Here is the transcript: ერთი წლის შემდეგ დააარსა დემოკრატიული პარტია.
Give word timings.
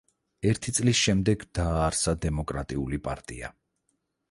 ერთი 0.51 0.71
წლის 0.77 1.01
შემდეგ 1.01 1.45
დააარსა 1.59 2.15
დემოკრატიული 2.25 3.03
პარტია. 3.11 3.55